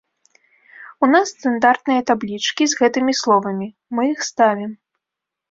[1.07, 3.67] У нас стандартныя таблічкі з гэтымі словамі,
[4.01, 4.71] мы іх ставім.